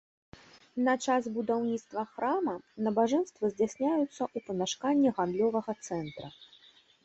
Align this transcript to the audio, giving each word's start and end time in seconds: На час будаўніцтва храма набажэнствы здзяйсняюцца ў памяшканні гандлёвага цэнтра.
На 0.87 0.93
час 1.05 1.27
будаўніцтва 1.35 2.05
храма 2.15 2.55
набажэнствы 2.89 3.53
здзяйсняюцца 3.53 4.13
ў 4.13 4.37
памяшканні 4.51 5.09
гандлёвага 5.23 5.71
цэнтра. 5.87 6.27